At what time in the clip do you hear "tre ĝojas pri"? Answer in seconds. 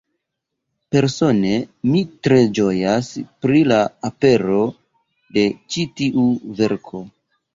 2.27-3.61